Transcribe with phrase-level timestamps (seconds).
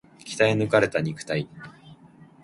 [0.25, 1.47] 鍛え抜かれた肉体